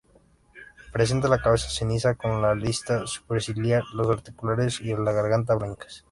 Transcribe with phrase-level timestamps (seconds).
[0.93, 5.99] Presenta la cabeza ceniza con la lista superciliar, los auriculares y a garganta blancas.